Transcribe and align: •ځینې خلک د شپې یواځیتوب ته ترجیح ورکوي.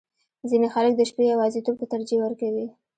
•ځینې 0.49 0.67
خلک 0.75 0.93
د 0.97 1.01
شپې 1.09 1.23
یواځیتوب 1.33 1.75
ته 1.81 1.85
ترجیح 1.93 2.19
ورکوي. 2.21 2.67